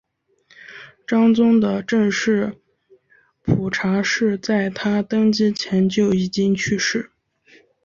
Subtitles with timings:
[1.05, 2.59] 章宗的正室
[3.43, 7.11] 蒲察氏在他登基前就已经去世。